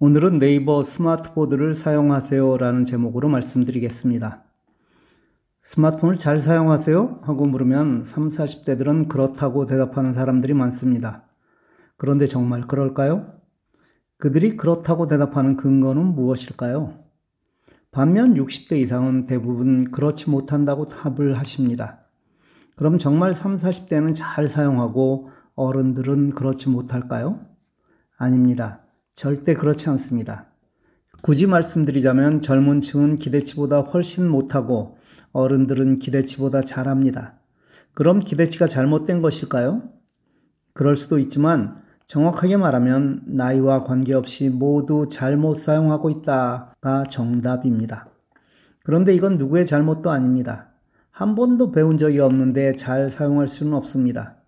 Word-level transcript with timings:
오늘은 0.00 0.40
네이버 0.40 0.82
스마트보드를 0.82 1.72
사용하세요 1.72 2.56
라는 2.56 2.84
제목으로 2.84 3.28
말씀드리겠습니다. 3.28 4.42
스마트폰을 5.62 6.16
잘 6.16 6.40
사용하세요? 6.40 7.20
하고 7.22 7.46
물으면 7.46 8.02
3, 8.02 8.26
40대들은 8.26 9.08
그렇다고 9.08 9.66
대답하는 9.66 10.12
사람들이 10.12 10.52
많습니다. 10.52 11.26
그런데 11.96 12.26
정말 12.26 12.66
그럴까요? 12.66 13.34
그들이 14.18 14.56
그렇다고 14.56 15.06
대답하는 15.06 15.56
근거는 15.56 16.02
무엇일까요? 16.16 16.98
반면 17.92 18.34
60대 18.34 18.72
이상은 18.72 19.26
대부분 19.26 19.92
그렇지 19.92 20.28
못한다고 20.28 20.86
답을 20.86 21.38
하십니다. 21.38 22.00
그럼 22.74 22.98
정말 22.98 23.32
3, 23.32 23.54
40대는 23.54 24.12
잘 24.16 24.48
사용하고 24.48 25.30
어른들은 25.54 26.30
그렇지 26.30 26.68
못할까요? 26.68 27.46
아닙니다. 28.16 28.83
절대 29.14 29.54
그렇지 29.54 29.88
않습니다. 29.90 30.46
굳이 31.22 31.46
말씀드리자면 31.46 32.40
젊은 32.40 32.80
층은 32.80 33.16
기대치보다 33.16 33.80
훨씬 33.80 34.28
못하고 34.28 34.98
어른들은 35.32 36.00
기대치보다 36.00 36.62
잘합니다. 36.62 37.38
그럼 37.94 38.18
기대치가 38.18 38.66
잘못된 38.66 39.22
것일까요? 39.22 39.82
그럴 40.72 40.96
수도 40.96 41.18
있지만 41.18 41.80
정확하게 42.06 42.56
말하면 42.56 43.22
나이와 43.26 43.84
관계없이 43.84 44.50
모두 44.50 45.06
잘못 45.08 45.54
사용하고 45.54 46.10
있다가 46.10 47.04
정답입니다. 47.08 48.08
그런데 48.82 49.14
이건 49.14 49.38
누구의 49.38 49.64
잘못도 49.64 50.10
아닙니다. 50.10 50.72
한 51.10 51.36
번도 51.36 51.70
배운 51.70 51.96
적이 51.96 52.18
없는데 52.18 52.74
잘 52.74 53.10
사용할 53.10 53.46
수는 53.46 53.74
없습니다. 53.74 54.43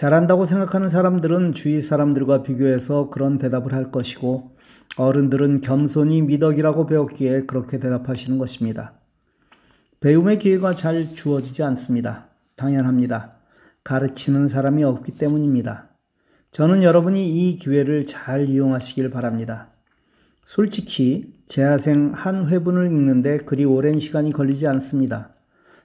잘한다고 0.00 0.46
생각하는 0.46 0.88
사람들은 0.88 1.52
주위 1.52 1.82
사람들과 1.82 2.42
비교해서 2.42 3.10
그런 3.10 3.36
대답을 3.36 3.74
할 3.74 3.90
것이고 3.90 4.56
어른들은 4.96 5.60
겸손히 5.60 6.22
미덕이라고 6.22 6.86
배웠기에 6.86 7.42
그렇게 7.42 7.78
대답하시는 7.78 8.38
것입니다. 8.38 8.94
배움의 10.00 10.38
기회가 10.38 10.72
잘 10.72 11.12
주어지지 11.12 11.62
않습니다. 11.64 12.28
당연합니다. 12.56 13.34
가르치는 13.84 14.48
사람이 14.48 14.84
없기 14.84 15.18
때문입니다. 15.18 15.90
저는 16.50 16.82
여러분이 16.82 17.50
이 17.50 17.58
기회를 17.58 18.06
잘 18.06 18.48
이용하시길 18.48 19.10
바랍니다. 19.10 19.68
솔직히 20.46 21.34
재하생 21.44 22.12
한 22.14 22.48
회분을 22.48 22.86
읽는데 22.86 23.36
그리 23.36 23.66
오랜 23.66 23.98
시간이 23.98 24.32
걸리지 24.32 24.66
않습니다. 24.66 25.34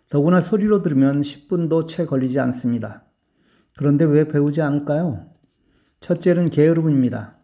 더구나 0.10 0.40
소리로 0.40 0.80
들으면 0.80 1.20
10분도 1.20 1.86
채 1.86 2.06
걸리지 2.06 2.40
않습니다. 2.40 3.05
그런데 3.78 4.06
왜 4.06 4.28
배우지 4.28 4.62
않을까요? 4.62 5.26
첫째는 6.00 6.46
게으름입니다. 6.46 7.38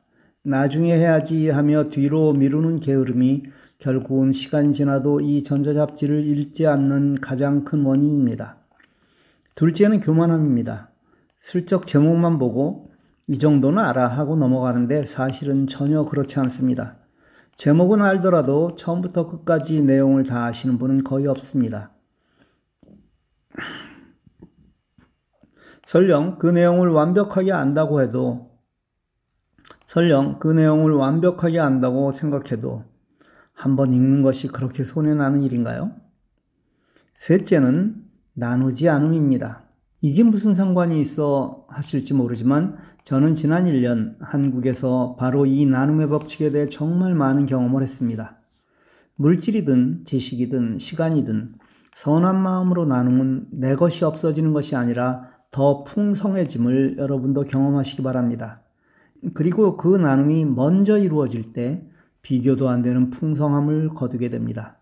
나중에 0.43 0.95
해야지 0.95 1.49
하며 1.49 1.89
뒤로 1.89 2.33
미루는 2.33 2.79
게으름이 2.79 3.43
결국은 3.79 4.31
시간이 4.31 4.73
지나도 4.73 5.21
이 5.21 5.43
전자잡지를 5.43 6.25
읽지 6.25 6.67
않는 6.67 7.15
가장 7.15 7.65
큰 7.65 7.83
원인입니다. 7.83 8.57
둘째는 9.55 9.99
교만함입니다. 9.99 10.91
슬쩍 11.39 11.85
제목만 11.85 12.37
보고 12.37 12.91
이 13.27 13.37
정도는 13.37 13.79
알아 13.79 14.07
하고 14.07 14.35
넘어가는데 14.35 15.03
사실은 15.03 15.67
전혀 15.67 16.03
그렇지 16.05 16.39
않습니다. 16.39 16.97
제목은 17.55 18.01
알더라도 18.01 18.75
처음부터 18.75 19.27
끝까지 19.27 19.81
내용을 19.83 20.23
다 20.23 20.45
아시는 20.45 20.77
분은 20.77 21.03
거의 21.03 21.27
없습니다. 21.27 21.91
설령 25.91 26.37
그 26.37 26.47
내용을 26.47 26.87
완벽하게 26.87 27.51
안다고 27.51 28.01
해도 28.01 28.51
설령 29.85 30.39
그 30.39 30.47
내용을 30.47 30.93
완벽하게 30.93 31.59
안다고 31.59 32.13
생각해도 32.13 32.85
한 33.51 33.75
번 33.75 33.91
읽는 33.91 34.21
것이 34.21 34.47
그렇게 34.47 34.85
손해나는 34.85 35.43
일인가요? 35.43 35.91
셋째는 37.13 38.05
나누지 38.31 38.87
않음입니다. 38.87 39.65
이게 39.99 40.23
무슨 40.23 40.53
상관이 40.53 40.97
있어 41.01 41.65
하실지 41.67 42.13
모르지만 42.13 42.77
저는 43.03 43.35
지난 43.35 43.65
1년 43.65 44.15
한국에서 44.21 45.17
바로 45.19 45.45
이 45.45 45.65
나눔의 45.65 46.07
법칙에 46.07 46.51
대해 46.51 46.69
정말 46.69 47.15
많은 47.15 47.47
경험을 47.47 47.81
했습니다. 47.83 48.39
물질이든 49.15 50.05
지식이든 50.05 50.79
시간이든 50.79 51.55
선한 51.95 52.41
마음으로 52.41 52.85
나눔은 52.85 53.47
내 53.51 53.75
것이 53.75 54.05
없어지는 54.05 54.53
것이 54.53 54.77
아니라 54.77 55.40
더 55.51 55.83
풍성해짐을 55.83 56.97
여러분도 56.97 57.43
경험하시기 57.43 58.01
바랍니다. 58.03 58.61
그리고 59.35 59.77
그 59.77 59.97
나눔이 59.97 60.45
먼저 60.45 60.97
이루어질 60.97 61.53
때 61.53 61.85
비교도 62.21 62.69
안 62.69 62.81
되는 62.81 63.09
풍성함을 63.09 63.89
거두게 63.89 64.29
됩니다. 64.29 64.79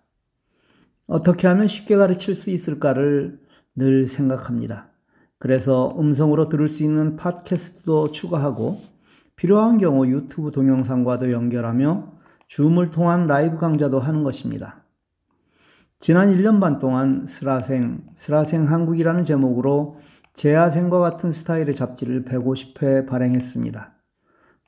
어떻게 1.08 1.48
하면 1.48 1.68
쉽게 1.68 1.96
가르칠 1.96 2.36
수 2.36 2.52
있을까를 2.52 3.40
늘 3.76 4.08
생각합니다. 4.08 4.92
그래서 5.40 5.96
음성으로 5.98 6.48
들을 6.48 6.70
수 6.70 6.84
있는 6.84 7.16
팟캐스트도 7.16 8.12
추가하고 8.12 8.82
필요한 9.36 9.78
경우 9.78 10.06
유튜브 10.06 10.52
동영상과도 10.52 11.32
연결하며 11.32 12.12
줌을 12.48 12.92
통한 12.92 13.26
라이브 13.26 13.58
강좌도 13.58 14.00
하는 14.00 14.24
것입니다. 14.24 14.84
지난 15.98 16.30
1년 16.34 16.60
반 16.60 16.80
동안 16.80 17.26
스라생, 17.26 18.04
스라생 18.16 18.70
한국이라는 18.70 19.24
제목으로 19.24 19.98
재야생과 20.40 21.00
같은 21.00 21.34
스타일의 21.34 21.76
잡지를 21.76 22.24
150회 22.24 23.06
발행했습니다. 23.06 23.94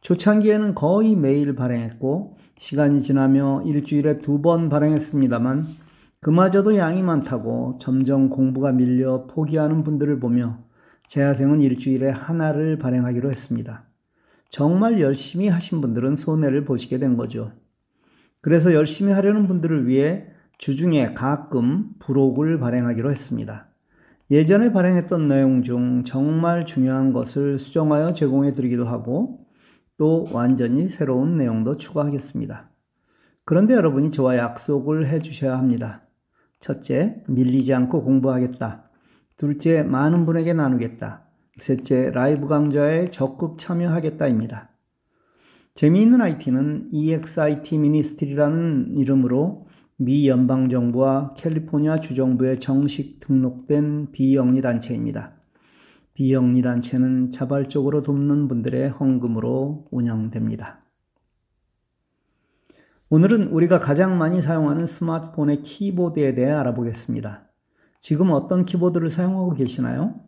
초창기에는 0.01 0.75
거의 0.75 1.15
매일 1.15 1.55
발행했고 1.55 2.35
시간이 2.57 3.01
지나며 3.01 3.61
일주일에 3.65 4.19
두 4.19 4.41
번 4.41 4.67
발행했습니다만 4.67 5.67
그마저도 6.19 6.75
양이 6.75 7.03
많다고 7.03 7.77
점점 7.79 8.27
공부가 8.27 8.73
밀려 8.73 9.27
포기하는 9.27 9.85
분들을 9.85 10.19
보며 10.19 10.59
재야생은 11.07 11.61
일주일에 11.61 12.09
하나를 12.09 12.77
발행하기로 12.77 13.29
했습니다. 13.29 13.85
정말 14.49 14.99
열심히 14.99 15.47
하신 15.47 15.79
분들은 15.79 16.17
손해를 16.17 16.65
보시게 16.65 16.97
된 16.97 17.15
거죠. 17.15 17.53
그래서 18.41 18.73
열심히 18.73 19.13
하려는 19.13 19.47
분들을 19.47 19.87
위해 19.87 20.25
주중에 20.57 21.13
가끔 21.13 21.91
부록을 21.99 22.59
발행하기로 22.59 23.09
했습니다. 23.09 23.70
예전에 24.31 24.71
발행했던 24.71 25.27
내용 25.27 25.61
중 25.61 26.05
정말 26.05 26.65
중요한 26.65 27.11
것을 27.11 27.59
수정하여 27.59 28.13
제공해 28.13 28.53
드리기도 28.53 28.85
하고 28.85 29.45
또 29.97 30.25
완전히 30.31 30.87
새로운 30.87 31.35
내용도 31.35 31.75
추가하겠습니다. 31.75 32.71
그런데 33.43 33.73
여러분이 33.73 34.09
저와 34.09 34.37
약속을 34.37 35.07
해 35.09 35.19
주셔야 35.19 35.57
합니다. 35.57 36.07
첫째, 36.61 37.21
밀리지 37.27 37.73
않고 37.73 38.03
공부하겠다. 38.03 38.89
둘째, 39.35 39.83
많은 39.83 40.25
분에게 40.25 40.53
나누겠다. 40.53 41.25
셋째, 41.57 42.09
라이브 42.11 42.47
강좌에 42.47 43.09
적극 43.09 43.57
참여하겠다입니다. 43.57 44.69
재미있는 45.73 46.21
IT는 46.21 46.87
EXIT 46.93 47.77
미니스트리라는 47.77 48.93
이름으로 48.97 49.67
미 50.03 50.27
연방 50.27 50.67
정부와 50.67 51.35
캘리포니아 51.37 51.99
주정부에 51.99 52.57
정식 52.57 53.19
등록된 53.19 54.11
비영리 54.11 54.59
단체입니다. 54.59 55.33
비영리 56.15 56.63
단체는 56.63 57.29
자발적으로 57.29 58.01
돕는 58.01 58.47
분들의 58.47 58.89
헌금으로 58.89 59.85
운영됩니다. 59.91 60.83
오늘은 63.09 63.49
우리가 63.49 63.77
가장 63.77 64.17
많이 64.17 64.41
사용하는 64.41 64.87
스마트폰의 64.87 65.61
키보드에 65.61 66.33
대해 66.33 66.49
알아보겠습니다. 66.49 67.51
지금 67.99 68.31
어떤 68.31 68.65
키보드를 68.65 69.07
사용하고 69.07 69.53
계시나요? 69.53 70.19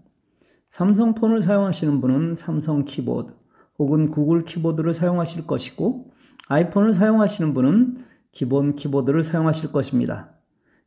삼성폰을 0.70 1.42
사용하시는 1.42 2.00
분은 2.00 2.36
삼성 2.36 2.86
키보드 2.86 3.34
혹은 3.80 4.10
구글 4.10 4.44
키보드를 4.44 4.94
사용하실 4.94 5.48
것이고 5.48 6.12
아이폰을 6.48 6.94
사용하시는 6.94 7.56
분은 7.56 8.13
기본 8.34 8.76
키보드를 8.76 9.24
사용하실 9.24 9.72
것입니다. 9.72 10.32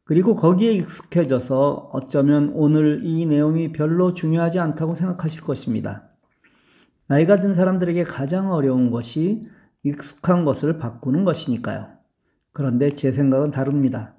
그리고 0.04 0.36
거기에 0.36 0.72
익숙해져서 0.72 1.90
어쩌면 1.92 2.52
오늘 2.54 3.00
이 3.02 3.24
내용이 3.24 3.72
별로 3.72 4.12
중요하지 4.12 4.58
않다고 4.58 4.94
생각하실 4.94 5.40
것입니다. 5.40 6.10
나이가 7.08 7.36
든 7.36 7.54
사람들에게 7.54 8.04
가장 8.04 8.52
어려운 8.52 8.90
것이 8.90 9.48
익숙한 9.82 10.44
것을 10.44 10.78
바꾸는 10.78 11.24
것이니까요. 11.24 11.88
그런데 12.52 12.90
제 12.90 13.12
생각은 13.12 13.50
다릅니다. 13.50 14.16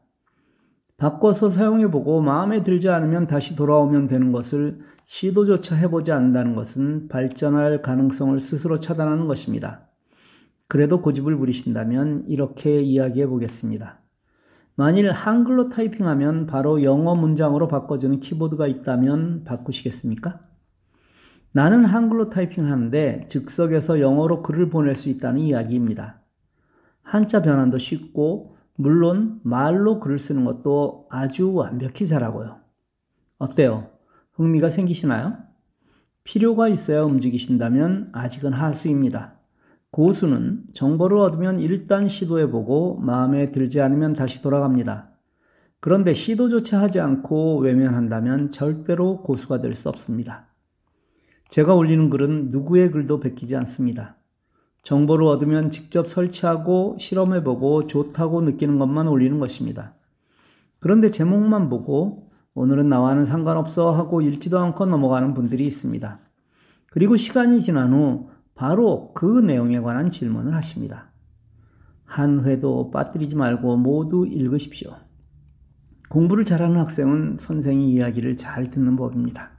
바꿔서 0.97 1.47
사용해보고 1.47 2.21
마음에 2.21 2.63
들지 2.63 2.89
않으면 2.89 3.27
다시 3.27 3.55
돌아오면 3.55 4.07
되는 4.07 4.31
것을 4.31 4.79
시도조차 5.05 5.75
해보지 5.75 6.11
않는다는 6.11 6.55
것은 6.55 7.07
발전할 7.07 7.81
가능성을 7.81 8.39
스스로 8.39 8.79
차단하는 8.79 9.27
것입니다. 9.27 9.86
그래도 10.67 11.01
고집을 11.01 11.37
부리신다면 11.37 12.25
이렇게 12.27 12.81
이야기해 12.81 13.27
보겠습니다. 13.27 14.01
만일 14.75 15.09
한글로 15.11 15.69
타이핑하면 15.69 16.45
바로 16.45 16.83
영어 16.83 17.15
문장으로 17.15 17.67
바꿔주는 17.67 18.19
키보드가 18.19 18.67
있다면 18.67 19.43
바꾸시겠습니까? 19.43 20.41
나는 21.51 21.85
한글로 21.85 22.27
타이핑하는데 22.27 23.25
즉석에서 23.27 23.99
영어로 23.99 24.43
글을 24.43 24.69
보낼 24.69 24.93
수 24.93 25.09
있다는 25.09 25.39
이야기입니다. 25.39 26.21
한자 27.01 27.41
변환도 27.41 27.79
쉽고 27.79 28.57
물론 28.75 29.39
말로 29.43 29.99
글을 29.99 30.19
쓰는 30.19 30.45
것도 30.45 31.07
아주 31.09 31.51
완벽히 31.53 32.05
잘하고요. 32.05 32.59
어때요? 33.39 33.89
흥미가 34.33 34.69
생기시나요? 34.69 35.37
필요가 36.23 36.67
있어야 36.67 37.01
움직이신다면 37.03 38.09
아직은 38.11 38.53
하수입니다. 38.53 39.36
고수는 39.91 40.65
정보를 40.73 41.17
얻으면 41.17 41.59
일단 41.59 42.07
시도해보고 42.07 42.99
마음에 42.99 43.47
들지 43.47 43.81
않으면 43.81 44.13
다시 44.13 44.41
돌아갑니다. 44.41 45.09
그런데 45.79 46.13
시도조차 46.13 46.81
하지 46.81 46.99
않고 46.99 47.59
외면한다면 47.59 48.49
절대로 48.49 49.21
고수가 49.21 49.61
될 49.61 49.75
수 49.75 49.89
없습니다. 49.89 50.47
제가 51.49 51.75
올리는 51.75 52.09
글은 52.09 52.49
누구의 52.49 52.91
글도 52.91 53.19
베끼지 53.19 53.55
않습니다. 53.55 54.17
정보를 54.83 55.25
얻으면 55.25 55.69
직접 55.69 56.07
설치하고 56.07 56.97
실험해보고 56.99 57.87
좋다고 57.87 58.41
느끼는 58.41 58.79
것만 58.79 59.07
올리는 59.07 59.39
것입니다. 59.39 59.93
그런데 60.79 61.09
제목만 61.09 61.69
보고 61.69 62.29
오늘은 62.53 62.89
나와는 62.89 63.25
상관없어 63.25 63.91
하고 63.91 64.21
읽지도 64.21 64.59
않고 64.59 64.85
넘어가는 64.85 65.33
분들이 65.33 65.65
있습니다. 65.67 66.19
그리고 66.89 67.15
시간이 67.17 67.61
지난 67.61 67.93
후 67.93 68.29
바로 68.57 69.13
그 69.13 69.39
내용에 69.39 69.79
관한 69.79 70.09
질문을 70.09 70.55
하십니다. 70.55 71.11
한 72.03 72.43
회도 72.43 72.89
빠뜨리지 72.89 73.35
말고 73.35 73.77
모두 73.77 74.25
읽으십시오. 74.25 74.95
공부를 76.09 76.43
잘하는 76.43 76.79
학생은 76.79 77.37
선생의 77.37 77.87
이야기를 77.89 78.35
잘 78.35 78.71
듣는 78.71 78.95
법입니다. 78.95 79.51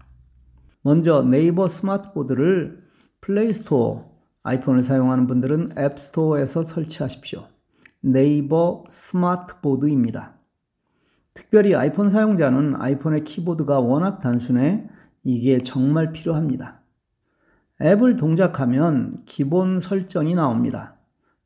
먼저 0.83 1.23
네이버 1.23 1.69
스마트보드를 1.69 2.83
플레이스토어, 3.21 4.11
아이폰을 4.43 4.83
사용하는 4.83 5.27
분들은 5.27 5.73
앱스토어에서 5.79 6.63
설치하십시오. 6.65 7.47
네이버 8.01 8.83
스마트보드입니다. 8.89 10.39
특별히 11.35 11.75
아이폰 11.75 12.11
사용자는 12.11 12.75
아이폰의 12.81 13.25
키보드가 13.25 13.79
워낙 13.79 14.19
단순해 14.19 14.89
이게 15.23 15.59
정말 15.59 16.11
필요합니다. 16.11 16.78
앱을 17.81 18.17
동작하면 18.17 19.23
기본 19.25 19.79
설정이 19.79 20.35
나옵니다. 20.35 20.97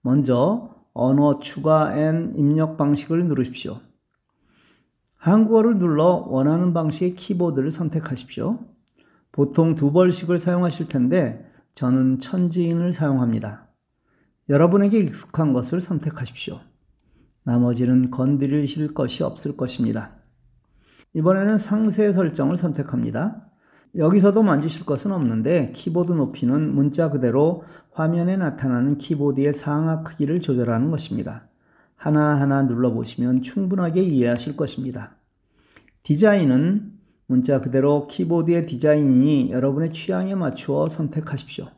먼저 0.00 0.74
언어 0.94 1.40
추가 1.40 1.96
and 1.96 2.32
입력 2.34 2.76
방식을 2.76 3.26
누르십시오. 3.26 3.80
한국어를 5.18 5.78
눌러 5.78 6.24
원하는 6.28 6.72
방식의 6.72 7.14
키보드를 7.14 7.70
선택하십시오. 7.70 8.58
보통 9.30 9.74
두 9.74 9.92
벌씩을 9.92 10.38
사용하실 10.38 10.88
텐데 10.88 11.46
저는 11.74 12.18
천지인을 12.18 12.92
사용합니다. 12.92 13.68
여러분에게 14.48 14.98
익숙한 14.98 15.52
것을 15.52 15.80
선택하십시오. 15.80 16.60
나머지는 17.44 18.10
건드리실 18.10 18.94
것이 18.94 19.22
없을 19.22 19.56
것입니다. 19.56 20.16
이번에는 21.14 21.58
상세 21.58 22.12
설정을 22.12 22.56
선택합니다. 22.56 23.51
여기서도 23.94 24.42
만지실 24.42 24.86
것은 24.86 25.12
없는데 25.12 25.72
키보드 25.72 26.12
높이는 26.12 26.74
문자 26.74 27.10
그대로 27.10 27.64
화면에 27.92 28.36
나타나는 28.36 28.96
키보드의 28.96 29.52
상하 29.52 30.02
크기를 30.02 30.40
조절하는 30.40 30.90
것입니다. 30.90 31.48
하나하나 31.94 32.62
눌러보시면 32.62 33.42
충분하게 33.42 34.02
이해하실 34.02 34.56
것입니다. 34.56 35.16
디자인은 36.02 36.92
문자 37.26 37.60
그대로 37.60 38.06
키보드의 38.08 38.66
디자인이 38.66 39.52
여러분의 39.52 39.92
취향에 39.92 40.34
맞추어 40.34 40.88
선택하십시오. 40.88 41.68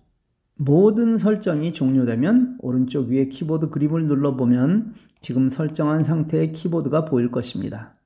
모든 0.57 1.19
설정이 1.19 1.75
종료되면 1.75 2.59
오른쪽 2.61 3.09
위에 3.09 3.27
키보드 3.27 3.71
그림을 3.71 4.07
눌러보면 4.07 4.95
지금 5.21 5.49
설정한 5.49 6.05
상태의 6.05 6.53
키보드가 6.53 7.07
보일 7.07 7.31
것입니다. 7.31 7.97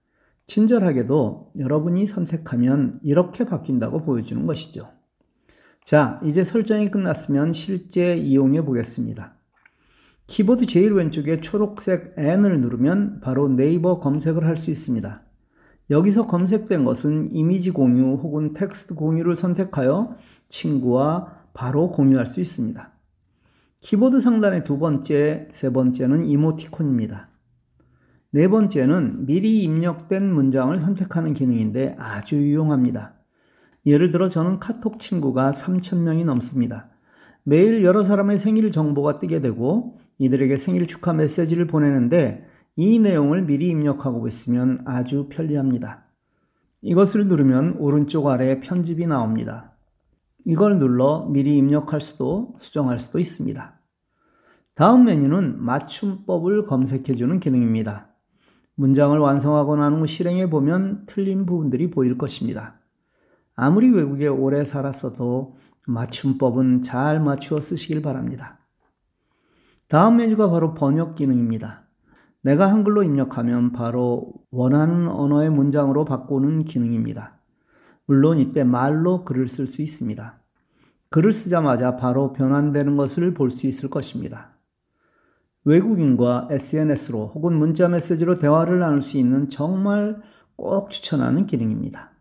친절하게도 0.49 1.53
여러분이 1.59 2.06
선택하면 2.06 2.99
이렇게 3.03 3.45
바뀐다고 3.45 4.03
보여주는 4.03 4.45
것이죠. 4.47 4.89
자, 5.85 6.19
이제 6.25 6.43
설정이 6.43 6.91
끝났으면 6.91 7.53
실제 7.53 8.17
이용해 8.17 8.65
보겠습니다. 8.65 9.37
키보드 10.27 10.67
제일 10.67 10.95
왼쪽에 10.95 11.41
초록색 11.41 12.15
N을 12.17 12.61
누르면 12.62 13.21
바로 13.21 13.49
네이버 13.49 14.00
검색을 14.00 14.45
할 14.45 14.56
수 14.56 14.71
있습니다. 14.71 15.23
여기서 15.91 16.27
검색된 16.27 16.85
것은 16.85 17.31
이미지 17.31 17.71
공유 17.71 18.15
혹은 18.15 18.53
텍스트 18.53 18.95
공유를 18.95 19.37
선택하여 19.37 20.17
친구와 20.49 21.45
바로 21.53 21.89
공유할 21.89 22.27
수 22.27 22.41
있습니다. 22.41 22.93
키보드 23.81 24.21
상단의 24.21 24.65
두 24.65 24.79
번째, 24.79 25.49
세 25.50 25.71
번째는 25.71 26.27
이모티콘입니다. 26.27 27.29
네 28.30 28.46
번째는 28.46 29.25
미리 29.25 29.62
입력된 29.62 30.34
문장을 30.34 30.78
선택하는 30.78 31.32
기능인데 31.32 31.96
아주 31.98 32.36
유용합니다. 32.36 33.14
예를 33.86 34.10
들어 34.10 34.28
저는 34.28 34.58
카톡 34.58 34.98
친구가 34.98 35.52
3,000명이 35.52 36.26
넘습니다. 36.26 36.90
매일 37.42 37.82
여러 37.82 38.02
사람의 38.02 38.38
생일 38.38 38.70
정보가 38.70 39.19
뜨게 39.19 39.40
되고 39.40 39.98
이들에게 40.19 40.58
생일 40.58 40.86
축하 40.86 41.14
메시지를 41.14 41.66
보내는데 41.66 42.46
이 42.76 42.98
내용을 42.98 43.46
미리 43.46 43.69
입력하고 43.69 44.28
있으면 44.28 44.82
아주 44.84 45.28
편리합니다. 45.30 46.04
이것을 46.82 47.28
누르면 47.28 47.76
오른쪽 47.78 48.26
아래에 48.26 48.60
편집이 48.60 49.06
나옵니다. 49.06 49.75
이걸 50.44 50.76
눌러 50.76 51.26
미리 51.30 51.56
입력할 51.56 52.02
수도 52.02 52.54
수정할 52.58 53.00
수도 53.00 53.19
있습니다. 53.19 53.80
다음 54.75 55.06
메뉴는 55.06 55.64
맞춤법을 55.64 56.66
검색해주는 56.66 57.40
기능입니다. 57.40 58.18
문장을 58.78 59.19
완성하고 59.19 59.75
난 59.75 59.94
후 59.94 60.06
실행해 60.06 60.48
보면 60.48 61.02
틀린 61.06 61.46
부분들이 61.46 61.90
보일 61.90 62.16
것입니다. 62.16 62.78
아무리 63.56 63.90
외국에 63.90 64.28
오래 64.28 64.64
살았어도 64.64 65.56
맞춤법은 65.88 66.82
잘 66.82 67.19
맞추어 67.20 67.60
쓰시길 67.60 68.02
바랍니다. 68.02 68.60
다음 69.88 70.19
메뉴가 70.19 70.48
바로 70.50 70.75
번역 70.75 71.16
기능입니다. 71.16 71.88
내가 72.42 72.70
한글로 72.70 73.02
입력하면 73.02 73.72
바로 73.72 74.32
원하는 74.52 75.08
언어의 75.08 75.50
문장으로 75.50 76.04
바꾸는 76.04 76.64
기능입니다. 76.64 77.40
물론 78.06 78.38
이때 78.38 78.62
말로 78.62 79.25
글을 79.25 79.48
쓸 79.48 79.66
수 79.66 79.82
있습니다. 79.82 80.40
글을 81.10 81.32
쓰자마자 81.32 81.96
바로 81.96 82.32
변환되는 82.32 82.96
것을 82.96 83.34
볼 83.34 83.50
수 83.50 83.66
있을 83.66 83.90
것입니다. 83.90 84.57
외국인과 85.64 86.49
SNS로 86.50 87.32
혹은 87.34 87.54
문자 87.54 87.88
메시지로 87.88 88.38
대화를 88.38 88.78
나눌 88.78 89.02
수 89.02 89.18
있는 89.18 89.49
정말 89.50 90.21
꼭 90.56 90.90
추천하는 90.90 91.47
기능입니다. 91.47 92.12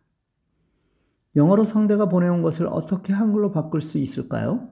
영어로 1.36 1.64
상대가 1.64 2.10
보내온 2.10 2.42
것을 2.42 2.68
어떻게 2.68 3.14
한글로 3.14 3.52
바꿀 3.52 3.82
수 3.82 3.98
있을까요? 3.98 4.70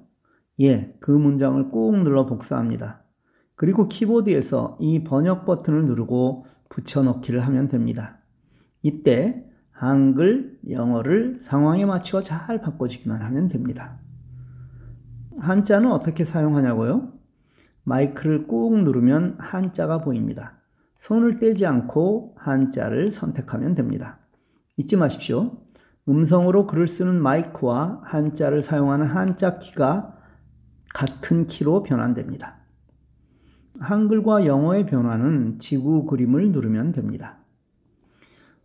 예, 0.59 0.95
그 0.99 1.11
문장을 1.11 1.69
꾹 1.69 1.97
눌러 2.03 2.25
복사합니다. 2.25 3.03
그리고 3.55 3.87
키보드에서 3.87 4.77
이 4.79 5.03
번역 5.03 5.45
버튼을 5.45 5.85
누르고 5.85 6.45
붙여넣기를 6.69 7.39
하면 7.41 7.67
됩니다. 7.67 8.19
이때 8.81 9.45
한글, 9.71 10.57
영어를 10.69 11.39
상황에 11.39 11.85
맞추어 11.85 12.21
잘 12.21 12.61
바꿔주기만 12.61 13.21
하면 13.21 13.47
됩니다. 13.47 13.99
한자는 15.39 15.91
어떻게 15.91 16.23
사용하냐고요? 16.23 17.14
마이크를 17.85 18.47
꾹 18.47 18.83
누르면 18.83 19.37
한자가 19.39 20.01
보입니다. 20.01 20.57
손을 20.97 21.37
떼지 21.37 21.65
않고 21.65 22.35
한자를 22.37 23.11
선택하면 23.11 23.75
됩니다. 23.75 24.19
잊지 24.77 24.97
마십시오. 24.97 25.57
음성으로 26.07 26.67
글을 26.67 26.87
쓰는 26.87 27.21
마이크와 27.21 28.01
한자를 28.03 28.61
사용하는 28.61 29.05
한자 29.05 29.57
키가 29.57 30.15
같은 30.93 31.47
키로 31.47 31.83
변환됩니다. 31.83 32.57
한글과 33.79 34.45
영어의 34.45 34.85
변화는 34.85 35.59
지구 35.59 36.05
그림을 36.05 36.51
누르면 36.51 36.91
됩니다. 36.91 37.39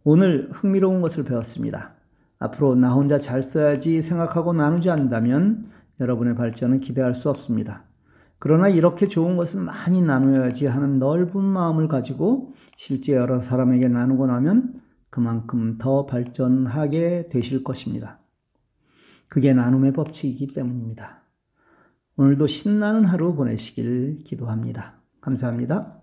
오늘 0.04 0.48
흥미로운 0.52 1.00
것을 1.00 1.24
배웠습니다. 1.24 1.94
앞으로 2.38 2.74
나 2.74 2.92
혼자 2.92 3.18
잘 3.18 3.42
써야지 3.42 4.00
생각하고 4.00 4.52
나누지 4.52 4.88
않는다면 4.88 5.66
여러분의 5.98 6.36
발전은 6.36 6.80
기대할 6.80 7.14
수 7.14 7.28
없습니다. 7.28 7.89
그러나 8.40 8.68
이렇게 8.68 9.06
좋은 9.06 9.36
것을 9.36 9.60
많이 9.60 10.00
나누어야지 10.00 10.66
하는 10.66 10.98
넓은 10.98 11.44
마음을 11.44 11.88
가지고 11.88 12.54
실제 12.74 13.12
여러 13.12 13.38
사람에게 13.38 13.88
나누고 13.88 14.26
나면 14.26 14.80
그만큼 15.10 15.76
더 15.76 16.06
발전하게 16.06 17.28
되실 17.30 17.62
것입니다. 17.62 18.18
그게 19.28 19.52
나눔의 19.52 19.92
법칙이기 19.92 20.54
때문입니다. 20.54 21.22
오늘도 22.16 22.46
신나는 22.46 23.04
하루 23.04 23.34
보내시길 23.34 24.20
기도합니다. 24.24 25.02
감사합니다. 25.20 25.99